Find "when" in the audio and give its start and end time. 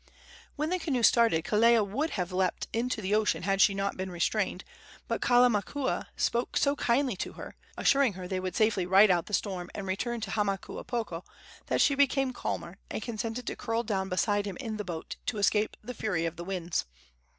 0.55-0.71